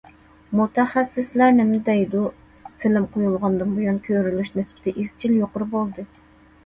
[0.59, 2.23] مۇتەخەسسىسلەر نېمە دەيدۇ؟
[2.85, 6.09] فىلىم قويۇلغاندىن بۇيان كۆرۈلۈش نىسبىتى ئىزچىل يۇقىرى بولدى.